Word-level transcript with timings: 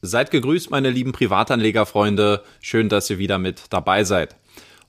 Seid 0.00 0.30
gegrüßt, 0.30 0.70
meine 0.70 0.90
lieben 0.90 1.10
Privatanlegerfreunde. 1.10 2.44
Schön, 2.60 2.88
dass 2.88 3.10
ihr 3.10 3.18
wieder 3.18 3.38
mit 3.38 3.64
dabei 3.70 4.04
seid. 4.04 4.36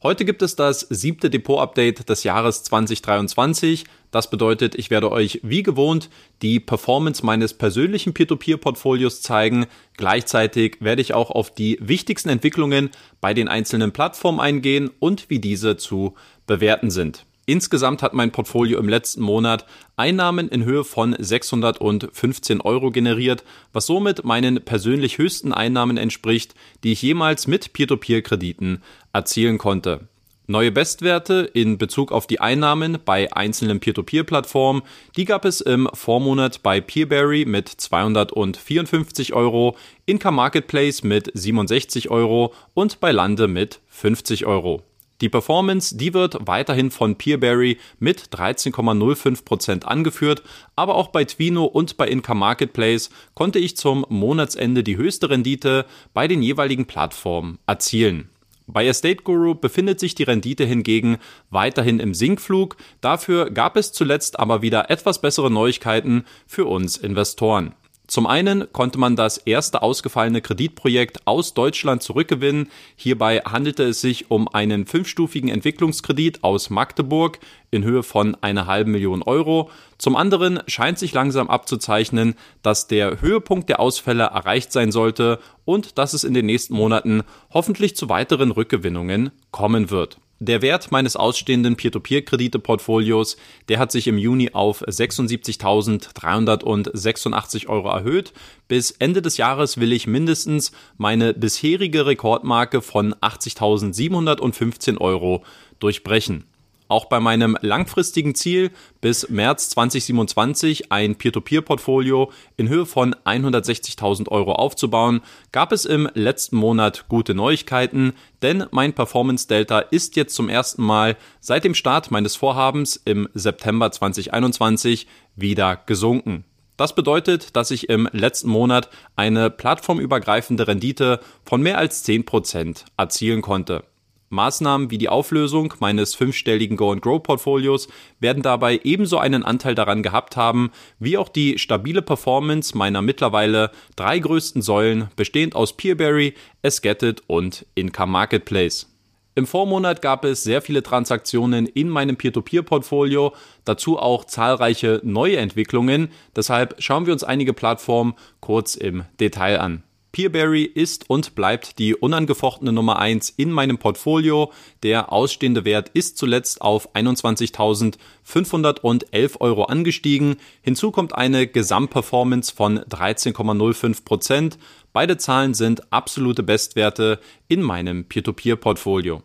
Heute 0.03 0.23
gibt 0.23 0.43
es 0.43 0.55
das 0.55 0.81
siebte 0.81 1.31
Depot-Update 1.31 2.07
des 2.07 2.23
Jahres 2.23 2.61
2023. 2.63 3.85
Das 4.11 4.29
bedeutet, 4.29 4.75
ich 4.75 4.91
werde 4.91 5.11
euch 5.11 5.39
wie 5.41 5.63
gewohnt 5.63 6.11
die 6.43 6.59
Performance 6.59 7.25
meines 7.25 7.55
persönlichen 7.55 8.13
Peer-to-Peer-Portfolios 8.13 9.23
zeigen. 9.23 9.65
Gleichzeitig 9.97 10.77
werde 10.79 11.01
ich 11.01 11.15
auch 11.15 11.31
auf 11.31 11.51
die 11.53 11.79
wichtigsten 11.81 12.29
Entwicklungen 12.29 12.91
bei 13.19 13.33
den 13.33 13.47
einzelnen 13.47 13.91
Plattformen 13.91 14.39
eingehen 14.39 14.91
und 14.99 15.31
wie 15.31 15.39
diese 15.39 15.75
zu 15.75 16.13
bewerten 16.45 16.91
sind. 16.91 17.25
Insgesamt 17.49 18.03
hat 18.03 18.13
mein 18.13 18.31
Portfolio 18.31 18.77
im 18.77 18.87
letzten 18.87 19.23
Monat 19.23 19.65
Einnahmen 19.95 20.49
in 20.49 20.65
Höhe 20.65 20.83
von 20.83 21.15
615 21.17 22.61
Euro 22.61 22.91
generiert, 22.91 23.43
was 23.73 23.87
somit 23.87 24.23
meinen 24.23 24.61
persönlich 24.63 25.17
höchsten 25.17 25.51
Einnahmen 25.51 25.97
entspricht, 25.97 26.53
die 26.83 26.91
ich 26.91 27.01
jemals 27.01 27.47
mit 27.47 27.73
Peer-to-Peer-Krediten 27.73 28.83
erzielen 29.13 29.57
konnte. 29.57 30.01
Neue 30.45 30.71
Bestwerte 30.71 31.49
in 31.51 31.79
Bezug 31.79 32.11
auf 32.11 32.27
die 32.27 32.39
Einnahmen 32.39 32.99
bei 33.03 33.33
einzelnen 33.33 33.79
Peer-to-Peer-Plattformen, 33.79 34.83
die 35.15 35.25
gab 35.25 35.43
es 35.43 35.59
im 35.59 35.89
Vormonat 35.91 36.61
bei 36.61 36.81
Peerberry 36.81 37.45
mit 37.45 37.67
254 37.67 39.33
Euro, 39.33 39.75
Inka 40.05 40.29
Marketplace 40.29 41.01
mit 41.01 41.31
67 41.33 42.11
Euro 42.11 42.53
und 42.75 42.99
bei 42.99 43.11
Lande 43.11 43.47
mit 43.47 43.79
50 43.87 44.45
Euro. 44.45 44.83
Die 45.21 45.29
Performance, 45.29 45.97
die 45.97 46.13
wird 46.13 46.37
weiterhin 46.47 46.91
von 46.91 47.17
Peerberry 47.17 47.77
mit 47.99 48.29
13,05% 48.31 49.83
angeführt, 49.83 50.43
aber 50.75 50.95
auch 50.95 51.09
bei 51.09 51.25
Twino 51.25 51.65
und 51.65 51.97
bei 51.97 52.07
Inca 52.07 52.33
Marketplace 52.33 53.09
konnte 53.33 53.59
ich 53.59 53.75
zum 53.75 54.05
Monatsende 54.07 54.83
die 54.83 54.95
höchste 54.95 55.29
Rendite 55.29 55.85
bei 56.13 56.27
den 56.27 56.41
jeweiligen 56.41 56.85
Plattformen 56.85 57.59
erzielen. 57.67 58.29
Bei 58.71 58.85
Estate 58.85 59.23
Guru 59.23 59.55
befindet 59.55 59.99
sich 59.99 60.13
die 60.13 60.23
Rendite 60.23 60.63
hingegen 60.63 61.17
weiterhin 61.49 61.99
im 61.99 62.13
Sinkflug. 62.13 62.77
Dafür 63.01 63.49
gab 63.49 63.75
es 63.75 63.91
zuletzt 63.91 64.39
aber 64.39 64.61
wieder 64.61 64.91
etwas 64.91 65.21
bessere 65.21 65.49
Neuigkeiten 65.49 66.23
für 66.45 66.65
uns 66.65 66.95
Investoren. 66.95 67.73
Zum 68.09 68.25
einen 68.25 68.73
konnte 68.73 68.97
man 68.97 69.15
das 69.15 69.37
erste 69.37 69.83
ausgefallene 69.83 70.41
Kreditprojekt 70.41 71.27
aus 71.27 71.53
Deutschland 71.53 72.01
zurückgewinnen. 72.01 72.67
Hierbei 72.95 73.41
handelte 73.41 73.83
es 73.83 74.01
sich 74.01 74.31
um 74.31 74.47
einen 74.47 74.87
fünfstufigen 74.87 75.47
Entwicklungskredit 75.47 76.43
aus 76.43 76.71
Magdeburg 76.71 77.37
in 77.69 77.83
Höhe 77.83 78.01
von 78.01 78.35
einer 78.41 78.65
halben 78.65 78.93
Million 78.93 79.21
Euro. 79.21 79.69
Zum 79.99 80.15
anderen 80.15 80.59
scheint 80.65 80.97
sich 80.97 81.13
langsam 81.13 81.51
abzuzeichnen, 81.51 82.33
dass 82.63 82.87
der 82.87 83.21
Höhepunkt 83.21 83.69
der 83.69 83.79
Ausfälle 83.79 84.23
erreicht 84.23 84.71
sein 84.71 84.91
sollte 84.91 85.37
und 85.63 85.99
dass 85.99 86.13
es 86.13 86.23
in 86.23 86.33
den 86.33 86.47
nächsten 86.47 86.73
Monaten 86.73 87.21
hoffentlich 87.53 87.95
zu 87.95 88.09
weiteren 88.09 88.49
Rückgewinnungen 88.49 89.29
kommen 89.51 89.91
wird. 89.91 90.17
Der 90.41 90.61
Wert 90.61 90.89
meines 90.89 91.17
ausstehenden 91.17 91.75
Peer-to-Peer-Kredite-Portfolios, 91.75 93.35
der 93.67 93.77
hat 93.77 93.91
sich 93.91 94.07
im 94.07 94.17
Juni 94.17 94.51
auf 94.53 94.87
76.386 94.87 97.67
Euro 97.67 97.89
erhöht. 97.89 98.31
Bis 98.69 98.91
Ende 98.91 99.21
des 99.21 99.35
Jahres 99.35 99.81
will 99.81 99.91
ich 99.91 100.07
mindestens 100.07 100.71
meine 100.97 101.33
bisherige 101.33 102.05
Rekordmarke 102.05 102.81
von 102.81 103.13
80.715 103.15 104.97
Euro 104.99 105.43
durchbrechen. 105.79 106.45
Auch 106.89 107.05
bei 107.05 107.19
meinem 107.19 107.55
langfristigen 107.61 108.33
Ziel, 108.33 108.71
bis 108.99 109.29
März 109.29 109.69
2027 109.69 110.91
ein 110.91 111.15
Peer-to-Peer-Portfolio 111.15 112.31
in 112.57 112.67
Höhe 112.67 112.87
von 112.87 113.13
160.000 113.25 114.27
Euro 114.29 114.53
aufzubauen, 114.53 115.21
gab 115.51 115.71
es 115.71 115.85
im 115.85 116.09
letzten 116.15 116.57
Monat 116.57 117.05
gute 117.07 117.35
Neuigkeiten, 117.35 118.13
denn 118.41 118.65
mein 118.71 118.93
Performance 118.93 119.47
Delta 119.47 119.79
ist 119.79 120.15
jetzt 120.15 120.33
zum 120.33 120.49
ersten 120.49 120.81
Mal 120.81 121.15
seit 121.39 121.63
dem 121.63 121.75
Start 121.75 122.09
meines 122.09 122.35
Vorhabens 122.35 122.99
im 123.05 123.29
September 123.35 123.91
2021 123.91 125.05
wieder 125.35 125.75
gesunken. 125.85 126.43
Das 126.75 126.95
bedeutet, 126.95 127.55
dass 127.55 127.69
ich 127.69 127.89
im 127.89 128.09
letzten 128.13 128.49
Monat 128.49 128.89
eine 129.15 129.51
plattformübergreifende 129.51 130.67
Rendite 130.67 131.19
von 131.43 131.61
mehr 131.61 131.77
als 131.77 132.03
10% 132.03 132.85
erzielen 132.97 133.43
konnte. 133.43 133.83
Maßnahmen 134.29 134.91
wie 134.91 134.97
die 134.97 135.09
Auflösung 135.09 135.73
meines 135.79 136.15
fünfstelligen 136.15 136.77
Go-and-Grow-Portfolios 136.77 137.87
werden 138.19 138.43
dabei 138.43 138.79
ebenso 138.83 139.17
einen 139.17 139.43
Anteil 139.43 139.75
daran 139.75 140.03
gehabt 140.03 140.37
haben, 140.37 140.71
wie 140.99 141.17
auch 141.17 141.29
die 141.29 141.57
stabile 141.57 142.01
Performance 142.01 142.77
meiner 142.77 143.01
mittlerweile 143.01 143.71
drei 143.95 144.19
größten 144.19 144.61
Säulen, 144.61 145.09
bestehend 145.15 145.55
aus 145.55 145.75
Peerberry, 145.75 146.35
Esgetted 146.61 147.23
und 147.27 147.65
Income 147.75 148.11
Marketplace. 148.11 148.87
Im 149.35 149.47
Vormonat 149.47 150.01
gab 150.01 150.25
es 150.25 150.43
sehr 150.43 150.61
viele 150.61 150.83
Transaktionen 150.83 151.65
in 151.65 151.87
meinem 151.87 152.17
Peer-to-Peer-Portfolio, 152.17 153.33
dazu 153.63 153.97
auch 153.97 154.25
zahlreiche 154.25 154.99
neue 155.03 155.37
Entwicklungen, 155.37 156.09
deshalb 156.35 156.75
schauen 156.79 157.05
wir 157.05 157.13
uns 157.13 157.23
einige 157.23 157.53
Plattformen 157.53 158.15
kurz 158.41 158.75
im 158.75 159.05
Detail 159.19 159.61
an. 159.61 159.83
Peerberry 160.11 160.63
ist 160.63 161.09
und 161.09 161.35
bleibt 161.35 161.77
die 161.79 161.95
unangefochtene 161.95 162.71
Nummer 162.71 162.99
1 162.99 163.33
in 163.37 163.51
meinem 163.51 163.77
Portfolio. 163.77 164.51
Der 164.83 165.11
ausstehende 165.11 165.65
Wert 165.65 165.89
ist 165.89 166.17
zuletzt 166.17 166.61
auf 166.61 166.95
21.511 166.95 169.39
Euro 169.39 169.65
angestiegen. 169.65 170.37
Hinzu 170.61 170.91
kommt 170.91 171.15
eine 171.15 171.47
Gesamtperformance 171.47 172.51
von 172.51 172.79
13,05 172.79 174.03
Prozent. 174.03 174.57
Beide 174.93 175.17
Zahlen 175.17 175.53
sind 175.53 175.93
absolute 175.93 176.41
Bestwerte 176.43 177.19
in 177.47 177.61
meinem 177.61 178.05
Peer-to-Peer-Portfolio. 178.05 179.21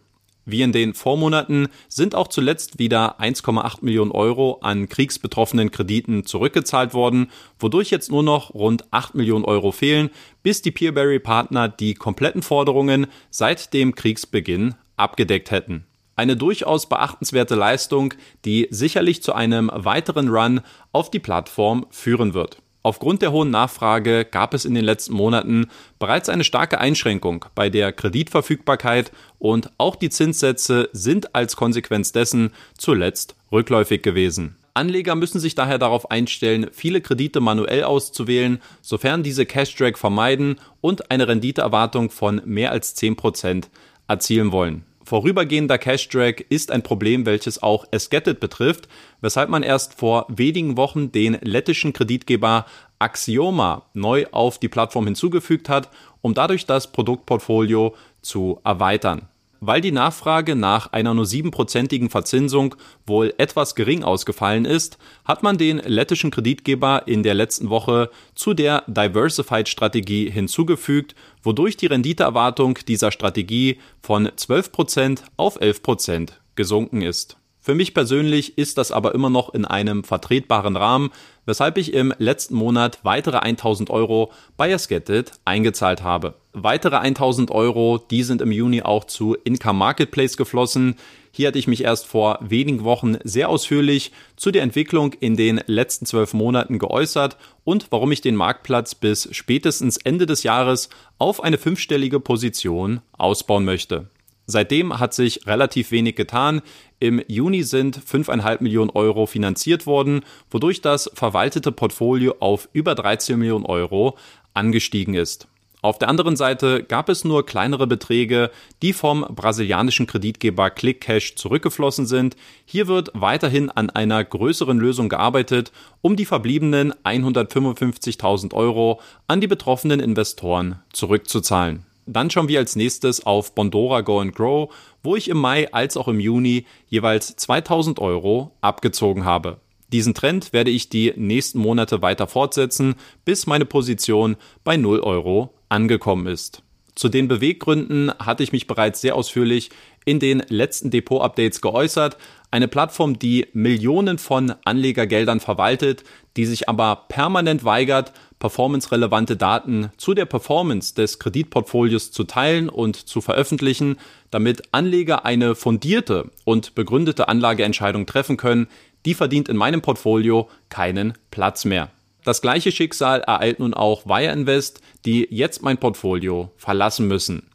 Wie 0.47 0.63
in 0.63 0.73
den 0.73 0.93
Vormonaten 0.93 1.69
sind 1.89 2.15
auch 2.15 2.29
zuletzt 2.29 2.79
wieder 2.79 3.19
1,8 3.19 3.79
Millionen 3.81 4.11
Euro 4.11 4.59
an 4.61 4.89
kriegsbetroffenen 4.89 5.71
Krediten 5.71 6.27
zurückgezahlt 6.27 6.93
worden, 6.93 7.31
wodurch 7.59 7.91
jetzt 7.91 8.11
nur 8.11 8.23
noch 8.23 8.53
rund 8.53 8.85
8 8.91 9.15
Millionen 9.15 9.45
Euro 9.45 9.73
fehlen, 9.73 10.11
bis 10.43 10.61
die 10.61 10.71
Peerberry-Partner 10.71 11.69
die 11.69 11.95
kompletten 11.95 12.43
Forderungen 12.43 13.07
seit 13.31 13.73
dem 13.73 13.95
Kriegsbeginn 13.95 14.75
abgedeckt 14.97 15.51
hätten. 15.51 15.87
Eine 16.17 16.37
durchaus 16.37 16.89
beachtenswerte 16.89 17.55
Leistung, 17.55 18.15
die 18.45 18.69
sicherlich 18.71 19.23
zu 19.23 19.33
einem 19.33 19.71
weiteren 19.73 20.29
Run 20.29 20.61
auf 20.93 21.11
die 21.11 21.19
Plattform 21.19 21.87
führen 21.91 22.35
wird. 22.35 22.59
Aufgrund 22.85 23.23
der 23.23 23.33
hohen 23.33 23.49
Nachfrage 23.49 24.27
gab 24.27 24.53
es 24.53 24.67
in 24.67 24.75
den 24.75 24.85
letzten 24.85 25.15
Monaten 25.15 25.71
bereits 25.99 26.29
eine 26.29 26.45
starke 26.45 26.79
Einschränkung 26.79 27.47
bei 27.55 27.71
der 27.71 27.93
Kreditverfügbarkeit 27.93 29.11
und 29.39 29.71
auch 29.79 29.97
die 29.97 30.11
Zinssätze 30.11 30.91
sind 30.93 31.35
als 31.35 31.57
Konsequenz 31.57 32.13
dessen 32.13 32.53
zuletzt 32.77 33.37
rückläufig 33.51 34.03
gewesen. 34.03 34.57
Anleger 34.75 35.15
müssen 35.15 35.41
sich 35.41 35.55
daher 35.55 35.79
darauf 35.79 36.11
einstellen, 36.11 36.67
viele 36.73 37.01
Kredite 37.01 37.41
manuell 37.41 37.85
auszuwählen, 37.85 38.61
sofern 38.83 39.23
diese 39.23 39.47
Cash-Drag 39.47 39.97
vermeiden 39.97 40.61
und 40.83 41.11
eine 41.11 41.27
Renditeerwartung 41.27 42.11
von 42.11 42.43
mehr 42.45 42.71
als 42.71 42.95
10% 42.99 43.65
erzielen 44.09 44.53
wollen. 44.53 44.85
Vorübergehender 45.05 45.77
Cash 45.77 46.09
Drag 46.09 46.37
ist 46.49 46.71
ein 46.71 46.83
Problem, 46.83 47.27
welches 47.27 47.63
auch 47.63 47.85
Esgetted 47.91 48.41
betrifft, 48.41 48.89
weshalb 49.21 49.51
man 49.51 49.63
erst 49.63 49.95
vor 49.95 50.27
wenigen 50.29 50.79
Wochen 50.79 51.13
den 51.13 51.37
lettischen 51.43 51.93
Kreditgeber 51.93 52.65
Axioma 52.99 53.83
neu 53.93 54.25
auf 54.31 54.59
die 54.59 54.69
Plattform 54.69 55.05
hinzugefügt 55.05 55.69
hat, 55.69 55.91
um 56.23 56.33
dadurch 56.33 56.65
das 56.65 56.91
Produktportfolio 56.91 57.95
zu 58.23 58.61
erweitern. 58.65 59.29
Weil 59.67 59.81
die 59.81 59.93
Nachfrage 59.93 60.57
nach 60.57 60.93
einer 60.93 61.15
nur 61.15 61.25
siebenprozentigen 61.25 62.11
Verzinsung 62.11 62.75
wohl 63.07 63.33
etwas 63.39 63.75
gering 63.75 64.05
ausgefallen 64.05 64.67
ist, 64.67 64.99
hat 65.25 65.43
man 65.43 65.57
den 65.57 65.79
lettischen 65.79 66.31
Kreditgeber 66.31 67.05
in 67.07 67.23
der 67.23 67.33
letzten 67.33 67.71
Woche 67.71 68.11
zu 68.35 68.53
der 68.53 68.85
Diversified-Strategie 68.89 70.31
hinzugefügt, 70.31 71.15
wodurch 71.43 71.79
die 71.79 71.87
Renditeerwartung 71.87 72.79
dieser 72.87 73.11
Strategie 73.11 73.79
von 74.03 74.29
12% 74.29 75.21
auf 75.39 75.59
11% 75.59 76.33
gesunken 76.57 77.01
ist. 77.01 77.39
Für 77.65 77.75
mich 77.75 77.95
persönlich 77.95 78.59
ist 78.59 78.77
das 78.77 78.93
aber 78.93 79.15
immer 79.15 79.31
noch 79.31 79.55
in 79.55 79.65
einem 79.65 80.05
vertretbaren 80.05 80.77
Rahmen, 80.77 81.11
weshalb 81.47 81.79
ich 81.79 81.95
im 81.95 82.13
letzten 82.19 82.57
Monat 82.57 82.99
weitere 83.05 83.39
1000 83.39 83.89
Euro 83.89 84.33
bei 84.59 84.75
Asgetted 84.75 85.33
eingezahlt 85.47 86.03
habe. 86.03 86.35
Weitere 86.53 86.97
1000 86.97 87.51
Euro, 87.51 88.05
die 88.11 88.23
sind 88.23 88.43
im 88.43 88.53
Juni 88.53 88.83
auch 88.83 89.05
zu 89.05 89.35
Income 89.45 89.79
Marketplace 89.79 90.37
geflossen. 90.37 90.97
Hier 91.33 91.49
hatte 91.49 91.59
ich 91.59 91.67
mich 91.67 91.85
erst 91.85 92.07
vor 92.07 92.39
wenigen 92.43 92.85
Wochen 92.85 93.17
sehr 93.25 93.49
ausführlich 93.49 94.13
zu 94.37 94.51
der 94.51 94.63
Entwicklung 94.63 95.15
in 95.15 95.35
den 95.39 95.59
letzten 95.67 96.05
zwölf 96.05 96.35
Monaten 96.35 96.79
geäußert 96.79 97.39
und 97.65 97.87
warum 97.89 98.13
ich 98.13 98.21
den 98.21 98.37
Marktplatz 98.37 98.95
bis 98.95 99.27
spätestens 99.33 99.97
Ende 99.97 100.27
des 100.27 100.43
Jahres 100.43 100.91
auf 101.17 101.43
eine 101.43 101.57
fünfstellige 101.57 102.21
Position 102.21 103.01
ausbauen 103.17 103.65
möchte. 103.65 104.11
Seitdem 104.47 104.99
hat 104.99 105.15
sich 105.15 105.47
relativ 105.47 105.91
wenig 105.91 106.17
getan. 106.17 106.61
Im 107.01 107.23
Juni 107.29 107.63
sind 107.63 107.99
5,5 107.99 108.63
Millionen 108.63 108.91
Euro 108.91 109.27
finanziert 109.27 109.87
worden, 109.87 110.21
wodurch 110.51 110.81
das 110.81 111.11
verwaltete 111.15 111.73
Portfolio 111.73 112.35
auf 112.41 112.69
über 112.73 112.95
13 112.95 113.39
Millionen 113.39 113.67
Euro 113.67 114.17
angestiegen 114.53 115.15
ist. 115.15 115.49
Auf 115.85 115.99
der 115.99 116.09
anderen 116.09 116.35
Seite 116.35 116.83
gab 116.83 117.11
es 117.11 117.25
nur 117.25 117.45
kleinere 117.45 117.87
Beträge, 117.87 118.51
die 118.81 118.95
vom 118.95 119.21
brasilianischen 119.21 120.07
Kreditgeber 120.07 120.71
ClickCash 120.71 121.35
zurückgeflossen 121.35 122.07
sind. 122.07 122.37
Hier 122.65 122.89
wird 122.89 123.11
weiterhin 123.13 123.69
an 123.69 123.91
einer 123.91 124.25
größeren 124.25 124.79
Lösung 124.79 125.11
gearbeitet, 125.11 125.73
um 126.01 126.17
die 126.17 126.25
verbliebenen 126.25 126.95
155.000 127.05 128.55
Euro 128.55 128.99
an 129.27 129.43
die 129.43 129.47
betroffenen 129.47 130.01
Investoren 130.01 130.81
zurückzuzahlen. 130.95 131.85
Dann 132.07 132.31
schauen 132.31 132.49
wir 132.49 132.59
als 132.59 132.77
nächstes 132.77 133.25
auf 133.25 133.55
Bondora 133.55 134.03
Go 134.03 134.21
and 134.21 134.35
Grow, 134.35 134.73
wo 135.03 135.17
ich 135.17 135.29
im 135.29 135.39
Mai 135.39 135.73
als 135.73 135.97
auch 135.97 136.09
im 136.09 136.21
Juni 136.21 136.67
jeweils 136.89 137.37
2000 137.37 137.99
Euro 137.99 138.53
abgezogen 138.61 139.25
habe. 139.25 139.59
Diesen 139.93 140.15
Trend 140.15 140.53
werde 140.53 140.71
ich 140.71 140.89
die 140.89 141.13
nächsten 141.17 141.59
Monate 141.59 142.03
weiter 142.03 142.27
fortsetzen, 142.27 142.97
bis 143.25 143.47
meine 143.47 143.65
Position 143.65 144.37
bei 144.65 144.77
0 144.77 145.01
Euro 145.01 145.55
angekommen 145.69 146.27
ist. 146.27 146.63
Zu 146.95 147.09
den 147.09 147.27
Beweggründen 147.27 148.13
hatte 148.19 148.43
ich 148.43 148.53
mich 148.53 148.67
bereits 148.67 149.01
sehr 149.01 149.17
ausführlich 149.17 149.71
in 150.05 150.21
den 150.21 150.43
letzten 150.49 150.91
Depot-Updates 150.91 151.61
geäußert. 151.61 152.17
Eine 152.51 152.69
Plattform, 152.69 153.19
die 153.19 153.47
Millionen 153.53 154.19
von 154.19 154.55
Anlegergeldern 154.65 155.41
verwaltet, 155.41 156.05
die 156.37 156.47
sich 156.47 156.69
aber 156.69 157.05
permanent 157.09 157.65
weigert, 157.65 158.13
performance-relevante 158.39 159.37
Daten 159.37 159.91
zu 159.97 160.15
der 160.15 160.27
Performance 160.27 160.95
des 160.95 161.19
Kreditportfolios 161.19 162.13
zu 162.13 162.25
teilen 162.25 162.69
und 162.69 162.97
zu 162.97 163.21
veröffentlichen, 163.21 163.97
damit 164.31 164.63
Anleger 164.73 165.25
eine 165.25 165.55
fundierte 165.55 166.31
und 166.45 166.75
begründete 166.75 167.29
Anlageentscheidung 167.29 168.07
treffen 168.07 168.37
können, 168.37 168.69
die 169.07 169.15
verdient 169.15 169.49
in 169.49 169.57
meinem 169.57 169.83
Portfolio 169.83 170.49
keinen 170.69 171.15
Platz 171.31 171.65
mehr. 171.65 171.91
Das 172.25 172.41
gleiche 172.41 172.73
Schicksal 172.73 173.21
ereilt 173.21 173.59
nun 173.59 173.75
auch 173.75 174.07
Wire 174.07 174.33
Invest, 174.33 174.81
die 175.05 175.29
jetzt 175.31 175.63
mein 175.63 175.79
Portfolio 175.79 176.51
verlassen 176.57 177.07
müssen. 177.07 177.51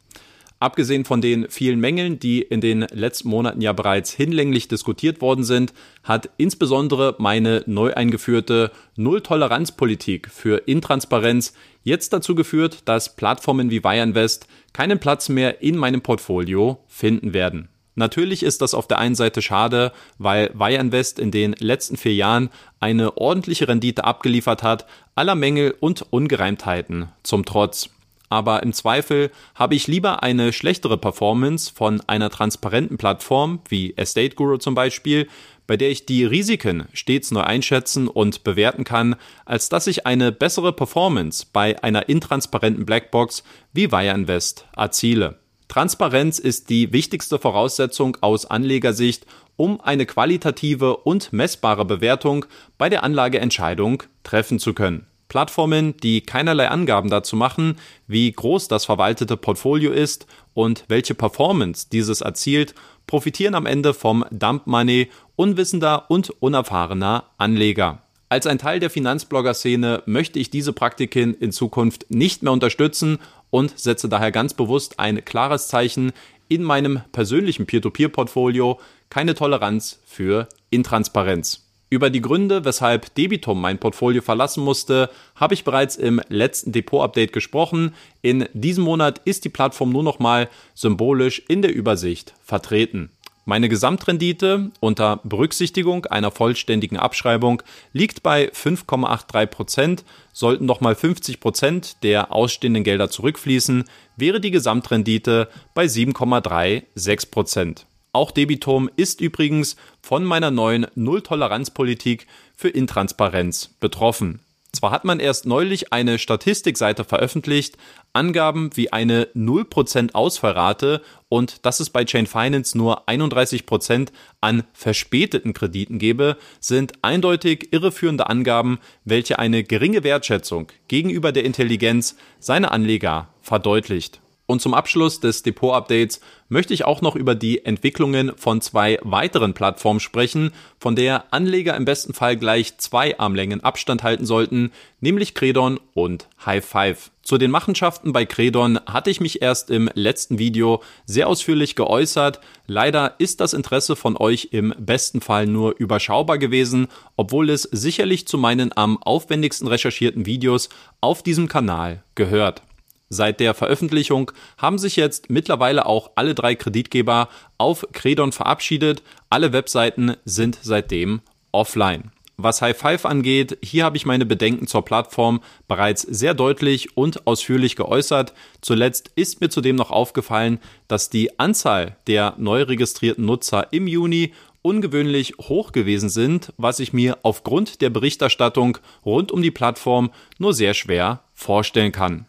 Abgesehen 0.60 1.06
von 1.06 1.22
den 1.22 1.48
vielen 1.48 1.80
Mängeln, 1.80 2.18
die 2.18 2.42
in 2.42 2.60
den 2.60 2.82
letzten 2.92 3.30
Monaten 3.30 3.62
ja 3.62 3.72
bereits 3.72 4.12
hinlänglich 4.12 4.68
diskutiert 4.68 5.22
worden 5.22 5.42
sind, 5.42 5.72
hat 6.04 6.28
insbesondere 6.36 7.16
meine 7.18 7.64
neu 7.66 7.94
eingeführte 7.94 8.70
Null-Toleranz-Politik 8.94 10.28
für 10.30 10.58
Intransparenz 10.68 11.54
jetzt 11.82 12.12
dazu 12.12 12.34
geführt, 12.34 12.82
dass 12.84 13.16
Plattformen 13.16 13.70
wie 13.70 13.82
Wire 13.82 14.28
keinen 14.74 15.00
Platz 15.00 15.30
mehr 15.30 15.62
in 15.62 15.78
meinem 15.78 16.02
Portfolio 16.02 16.84
finden 16.88 17.32
werden. 17.32 17.70
Natürlich 17.94 18.42
ist 18.42 18.60
das 18.60 18.74
auf 18.74 18.86
der 18.86 18.98
einen 18.98 19.14
Seite 19.14 19.40
schade, 19.40 19.92
weil 20.18 20.50
Wire 20.52 21.02
in 21.18 21.30
den 21.30 21.54
letzten 21.58 21.96
vier 21.96 22.14
Jahren 22.14 22.50
eine 22.80 23.16
ordentliche 23.16 23.66
Rendite 23.66 24.04
abgeliefert 24.04 24.62
hat, 24.62 24.84
aller 25.14 25.34
Mängel 25.34 25.74
und 25.80 26.02
Ungereimtheiten 26.10 27.08
zum 27.22 27.46
Trotz. 27.46 27.88
Aber 28.30 28.62
im 28.62 28.72
Zweifel 28.72 29.30
habe 29.56 29.74
ich 29.74 29.88
lieber 29.88 30.22
eine 30.22 30.52
schlechtere 30.52 30.96
Performance 30.96 31.70
von 31.74 32.00
einer 32.06 32.30
transparenten 32.30 32.96
Plattform 32.96 33.60
wie 33.68 33.92
Estate 33.96 34.36
Guru 34.36 34.56
zum 34.56 34.74
Beispiel, 34.74 35.28
bei 35.66 35.76
der 35.76 35.90
ich 35.90 36.06
die 36.06 36.24
Risiken 36.24 36.86
stets 36.92 37.32
neu 37.32 37.42
einschätzen 37.42 38.06
und 38.08 38.44
bewerten 38.44 38.84
kann, 38.84 39.16
als 39.44 39.68
dass 39.68 39.88
ich 39.88 40.06
eine 40.06 40.30
bessere 40.30 40.72
Performance 40.72 41.46
bei 41.52 41.82
einer 41.82 42.08
intransparenten 42.08 42.86
Blackbox 42.86 43.42
wie 43.72 43.90
Wire 43.90 44.14
Invest 44.14 44.66
erziele. 44.76 45.38
Transparenz 45.66 46.38
ist 46.38 46.70
die 46.70 46.92
wichtigste 46.92 47.38
Voraussetzung 47.38 48.16
aus 48.20 48.46
Anlegersicht, 48.46 49.26
um 49.56 49.80
eine 49.80 50.06
qualitative 50.06 50.96
und 50.98 51.32
messbare 51.32 51.84
Bewertung 51.84 52.46
bei 52.78 52.88
der 52.88 53.02
Anlageentscheidung 53.02 54.04
treffen 54.22 54.58
zu 54.58 54.72
können. 54.72 55.06
Plattformen, 55.30 55.96
die 55.96 56.20
keinerlei 56.20 56.68
Angaben 56.68 57.08
dazu 57.08 57.36
machen, 57.36 57.78
wie 58.06 58.30
groß 58.30 58.68
das 58.68 58.84
verwaltete 58.84 59.38
Portfolio 59.38 59.92
ist 59.92 60.26
und 60.52 60.84
welche 60.88 61.14
Performance 61.14 61.86
dieses 61.90 62.20
erzielt, 62.20 62.74
profitieren 63.06 63.54
am 63.54 63.64
Ende 63.64 63.94
vom 63.94 64.24
Dump 64.30 64.66
Money 64.66 65.08
unwissender 65.36 66.10
und 66.10 66.30
unerfahrener 66.42 67.24
Anleger. 67.38 68.02
Als 68.28 68.46
ein 68.46 68.58
Teil 68.58 68.80
der 68.80 68.90
Finanzblogger-Szene 68.90 70.02
möchte 70.04 70.38
ich 70.38 70.50
diese 70.50 70.72
Praktiken 70.72 71.34
in 71.34 71.52
Zukunft 71.52 72.06
nicht 72.10 72.42
mehr 72.42 72.52
unterstützen 72.52 73.18
und 73.50 73.78
setze 73.78 74.08
daher 74.08 74.32
ganz 74.32 74.54
bewusst 74.54 74.98
ein 74.98 75.24
klares 75.24 75.68
Zeichen 75.68 76.12
in 76.48 76.64
meinem 76.64 77.02
persönlichen 77.12 77.66
Peer-to-Peer-Portfolio, 77.66 78.80
keine 79.10 79.34
Toleranz 79.34 80.00
für 80.04 80.48
Intransparenz. 80.70 81.69
Über 81.92 82.08
die 82.08 82.20
Gründe, 82.20 82.64
weshalb 82.64 83.12
Debitum 83.16 83.60
mein 83.60 83.78
Portfolio 83.78 84.22
verlassen 84.22 84.62
musste, 84.62 85.10
habe 85.34 85.54
ich 85.54 85.64
bereits 85.64 85.96
im 85.96 86.20
letzten 86.28 86.70
Depot-Update 86.70 87.32
gesprochen. 87.32 87.96
In 88.22 88.48
diesem 88.52 88.84
Monat 88.84 89.20
ist 89.24 89.44
die 89.44 89.48
Plattform 89.48 89.90
nur 89.90 90.04
noch 90.04 90.20
mal 90.20 90.48
symbolisch 90.74 91.42
in 91.48 91.62
der 91.62 91.74
Übersicht 91.74 92.32
vertreten. 92.44 93.10
Meine 93.44 93.68
Gesamtrendite 93.68 94.70
unter 94.78 95.18
Berücksichtigung 95.24 96.06
einer 96.06 96.30
vollständigen 96.30 96.96
Abschreibung 96.96 97.60
liegt 97.92 98.22
bei 98.22 98.52
5,83 98.52 99.46
Prozent. 99.46 100.04
Sollten 100.32 100.66
nochmal 100.66 100.94
50 100.94 101.40
Prozent 101.40 102.04
der 102.04 102.32
ausstehenden 102.32 102.84
Gelder 102.84 103.10
zurückfließen, 103.10 103.82
wäre 104.16 104.40
die 104.40 104.52
Gesamtrendite 104.52 105.48
bei 105.74 105.86
7,36 105.86 107.30
Prozent. 107.32 107.86
Auch 108.12 108.30
Debitum 108.30 108.90
ist 108.96 109.20
übrigens 109.20 109.76
von 110.02 110.24
meiner 110.24 110.50
neuen 110.50 110.86
Null-Toleranz-Politik 110.94 112.26
für 112.54 112.68
Intransparenz 112.68 113.70
betroffen. 113.80 114.40
Zwar 114.72 114.92
hat 114.92 115.04
man 115.04 115.18
erst 115.18 115.46
neulich 115.46 115.92
eine 115.92 116.18
Statistikseite 116.18 117.04
veröffentlicht, 117.04 117.76
Angaben 118.12 118.70
wie 118.74 118.92
eine 118.92 119.24
0% 119.34 120.14
Ausfallrate 120.14 121.02
und 121.28 121.64
dass 121.66 121.80
es 121.80 121.90
bei 121.90 122.04
Chain 122.04 122.26
Finance 122.26 122.78
nur 122.78 123.08
31% 123.08 124.08
an 124.40 124.64
verspäteten 124.72 125.54
Krediten 125.54 125.98
gebe, 125.98 126.36
sind 126.60 126.92
eindeutig 127.02 127.72
irreführende 127.72 128.28
Angaben, 128.28 128.78
welche 129.04 129.38
eine 129.38 129.64
geringe 129.64 130.04
Wertschätzung 130.04 130.68
gegenüber 130.86 131.32
der 131.32 131.44
Intelligenz 131.44 132.16
seiner 132.38 132.70
Anleger 132.72 133.28
verdeutlicht. 133.42 134.20
Und 134.50 134.60
zum 134.60 134.74
Abschluss 134.74 135.20
des 135.20 135.44
Depot-Updates 135.44 136.20
möchte 136.48 136.74
ich 136.74 136.84
auch 136.84 137.02
noch 137.02 137.14
über 137.14 137.36
die 137.36 137.64
Entwicklungen 137.64 138.32
von 138.36 138.60
zwei 138.60 138.98
weiteren 139.02 139.54
Plattformen 139.54 140.00
sprechen, 140.00 140.50
von 140.80 140.96
der 140.96 141.32
Anleger 141.32 141.76
im 141.76 141.84
besten 141.84 142.14
Fall 142.14 142.36
gleich 142.36 142.76
zwei 142.78 143.16
Armlängen 143.16 143.62
Abstand 143.62 144.02
halten 144.02 144.26
sollten, 144.26 144.72
nämlich 144.98 145.36
Credon 145.36 145.78
und 145.94 146.26
High 146.44 146.64
Five. 146.64 147.12
Zu 147.22 147.38
den 147.38 147.52
Machenschaften 147.52 148.12
bei 148.12 148.24
Credon 148.24 148.80
hatte 148.86 149.10
ich 149.10 149.20
mich 149.20 149.40
erst 149.40 149.70
im 149.70 149.88
letzten 149.94 150.40
Video 150.40 150.82
sehr 151.06 151.28
ausführlich 151.28 151.76
geäußert. 151.76 152.40
Leider 152.66 153.14
ist 153.18 153.40
das 153.40 153.52
Interesse 153.52 153.94
von 153.94 154.16
euch 154.16 154.48
im 154.50 154.74
besten 154.80 155.20
Fall 155.20 155.46
nur 155.46 155.76
überschaubar 155.78 156.38
gewesen, 156.38 156.88
obwohl 157.14 157.50
es 157.50 157.62
sicherlich 157.62 158.26
zu 158.26 158.36
meinen 158.36 158.76
am 158.76 159.00
aufwendigsten 159.00 159.68
recherchierten 159.68 160.26
Videos 160.26 160.70
auf 161.00 161.22
diesem 161.22 161.46
Kanal 161.46 162.02
gehört. 162.16 162.62
Seit 163.12 163.40
der 163.40 163.54
Veröffentlichung 163.54 164.30
haben 164.56 164.78
sich 164.78 164.94
jetzt 164.94 165.30
mittlerweile 165.30 165.84
auch 165.86 166.12
alle 166.14 166.32
drei 166.32 166.54
Kreditgeber 166.54 167.28
auf 167.58 167.84
Credon 167.92 168.30
verabschiedet. 168.30 169.02
Alle 169.28 169.52
Webseiten 169.52 170.14
sind 170.24 170.58
seitdem 170.62 171.20
offline. 171.50 172.12
Was 172.36 172.62
High 172.62 172.78
Five 172.78 173.04
angeht, 173.04 173.58
hier 173.62 173.84
habe 173.84 173.96
ich 173.96 174.06
meine 174.06 174.24
Bedenken 174.24 174.68
zur 174.68 174.84
Plattform 174.84 175.42
bereits 175.66 176.02
sehr 176.02 176.34
deutlich 176.34 176.96
und 176.96 177.26
ausführlich 177.26 177.74
geäußert. 177.74 178.32
Zuletzt 178.60 179.10
ist 179.16 179.40
mir 179.40 179.50
zudem 179.50 179.74
noch 179.74 179.90
aufgefallen, 179.90 180.60
dass 180.86 181.10
die 181.10 181.38
Anzahl 181.38 181.96
der 182.06 182.34
neu 182.38 182.62
registrierten 182.62 183.26
Nutzer 183.26 183.72
im 183.72 183.88
Juni 183.88 184.32
ungewöhnlich 184.62 185.34
hoch 185.38 185.72
gewesen 185.72 186.10
sind, 186.10 186.52
was 186.58 186.78
ich 186.78 186.92
mir 186.92 187.18
aufgrund 187.24 187.80
der 187.80 187.90
Berichterstattung 187.90 188.78
rund 189.04 189.32
um 189.32 189.42
die 189.42 189.50
Plattform 189.50 190.10
nur 190.38 190.54
sehr 190.54 190.74
schwer 190.74 191.24
vorstellen 191.34 191.92
kann. 191.92 192.26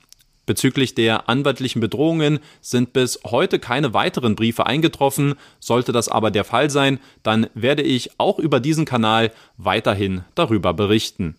Bezüglich 0.52 0.96
der 0.96 1.30
anwaltlichen 1.30 1.80
Bedrohungen 1.80 2.40
sind 2.60 2.92
bis 2.92 3.22
heute 3.24 3.58
keine 3.58 3.94
weiteren 3.94 4.36
Briefe 4.36 4.66
eingetroffen. 4.66 5.36
Sollte 5.62 5.94
das 5.94 6.10
aber 6.10 6.30
der 6.30 6.44
Fall 6.44 6.70
sein, 6.70 7.00
dann 7.24 7.48
werde 7.54 7.84
ich 7.84 8.20
auch 8.20 8.38
über 8.38 8.60
diesen 8.60 8.84
Kanal 8.84 9.32
weiterhin 9.56 10.26
darüber 10.36 10.74
berichten. 10.74 11.38